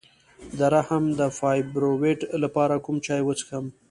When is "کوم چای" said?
2.85-3.21